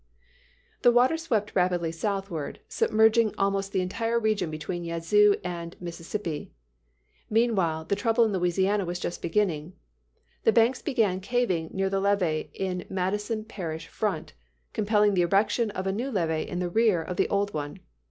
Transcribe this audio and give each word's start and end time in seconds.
The 0.81 0.91
water 0.91 1.15
swept 1.15 1.53
rapidly 1.55 1.91
southward, 1.91 2.59
submerging 2.67 3.35
almost 3.37 3.71
the 3.71 3.81
entire 3.81 4.17
region 4.19 4.49
between 4.49 4.81
the 4.81 4.87
Yazoo 4.87 5.35
and 5.43 5.79
Mississippi. 5.79 6.51
Meanwhile, 7.29 7.85
the 7.85 7.95
trouble 7.95 8.23
in 8.25 8.33
Louisiana 8.33 8.83
was 8.83 8.97
just 8.97 9.21
beginning. 9.21 9.73
The 10.43 10.53
banks 10.53 10.81
began 10.81 11.19
caving 11.19 11.69
near 11.71 11.87
the 11.91 11.99
levee 11.99 12.49
in 12.55 12.83
Madison 12.89 13.45
Parish 13.45 13.85
Front, 13.89 14.33
compelling 14.73 15.13
the 15.13 15.21
erection 15.21 15.69
of 15.69 15.85
a 15.85 15.91
new 15.91 16.09
levee 16.09 16.49
in 16.49 16.57
the 16.57 16.69
rear 16.71 17.03
of 17.03 17.17
the 17.17 17.29
old 17.29 17.53
one. 17.53 17.77